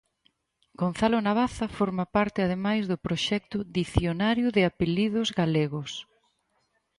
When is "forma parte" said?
1.77-2.39